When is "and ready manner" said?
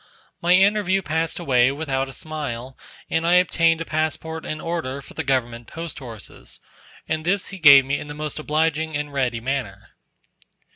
8.97-9.89